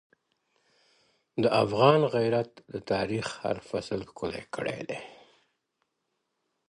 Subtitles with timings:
[1.43, 4.99] د افغان غیرت د تاریخ هر فصل ښکلی کړی دی.